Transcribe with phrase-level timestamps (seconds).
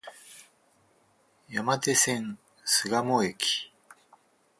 [1.47, 3.69] 山手線、巣鴨駅